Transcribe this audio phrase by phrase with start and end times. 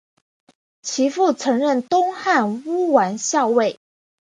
[0.81, 3.77] 其父曾任东汉乌丸校尉。